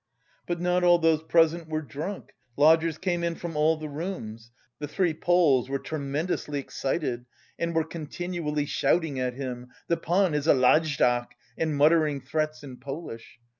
But 0.47 0.59
not 0.59 0.83
all 0.83 0.97
those 0.97 1.21
present 1.21 1.69
were 1.69 1.83
drunk; 1.83 2.33
lodgers 2.57 2.97
came 2.97 3.23
in 3.23 3.35
from 3.35 3.55
all 3.55 3.77
the 3.77 3.87
rooms. 3.87 4.49
The 4.79 4.87
three 4.87 5.13
Poles 5.13 5.69
were 5.69 5.77
tremendously 5.77 6.57
excited 6.57 7.27
and 7.59 7.75
were 7.75 7.83
continually 7.83 8.65
shouting 8.65 9.19
at 9.19 9.35
him: 9.35 9.67
"The 9.89 9.97
pan 9.97 10.33
is 10.33 10.47
a 10.47 10.55
lajdak!" 10.55 11.27
and 11.55 11.77
muttering 11.77 12.19
threats 12.19 12.63
in 12.63 12.77
Polish. 12.77 13.37